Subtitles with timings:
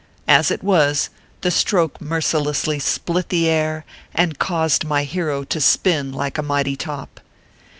[0.27, 3.85] As it was, the stroke mercilessly split the air,
[4.15, 7.19] and caused my hero to spin like a mighty top.